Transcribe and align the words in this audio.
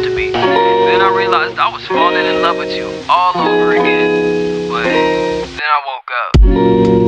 used 0.00 0.10
to 0.10 0.16
be. 0.16 0.30
Then 0.30 1.00
I 1.00 1.14
realized 1.16 1.58
I 1.58 1.72
was 1.72 1.86
falling 1.86 2.26
in 2.26 2.42
love 2.42 2.56
with 2.56 2.70
you 2.70 2.86
all 3.08 3.36
over 3.36 3.72
again. 3.72 4.68
But 4.68 4.84
then 4.84 5.60
I 5.60 5.80
woke 5.86 6.94
up. 6.94 6.99